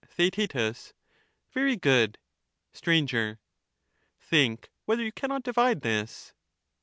TheaeU 0.17 0.93
Very 1.53 1.75
good. 1.75 2.17
Str. 2.73 2.89
Think 4.19 4.71
whether 4.85 5.03
you 5.03 5.11
cannot 5.11 5.43
divide 5.43 5.81
this. 5.81 6.33